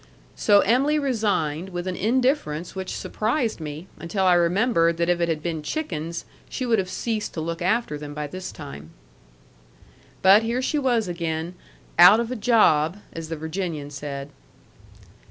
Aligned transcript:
So 0.35 0.61
Em'ly 0.63 0.97
resigned 0.97 1.69
with 1.69 1.85
an 1.85 1.95
indifference 1.95 2.73
which 2.73 2.95
surprised 2.97 3.59
me, 3.59 3.85
until 3.99 4.25
I 4.25 4.33
remembered 4.33 4.97
that 4.97 5.09
if 5.09 5.21
it 5.21 5.29
had 5.29 5.43
been 5.43 5.61
chickens, 5.61 6.25
she 6.49 6.65
would 6.65 6.79
have 6.79 6.89
ceased 6.89 7.35
to 7.35 7.39
look 7.39 7.61
after 7.61 7.99
them 7.99 8.15
by 8.15 8.25
this 8.25 8.51
time. 8.51 8.89
But 10.23 10.41
here 10.41 10.59
she 10.59 10.79
was 10.79 11.07
again 11.07 11.53
"out 11.99 12.19
of 12.19 12.31
a 12.31 12.35
job," 12.35 12.97
as 13.13 13.29
the 13.29 13.35
Virginian 13.37 13.91
said. 13.91 14.31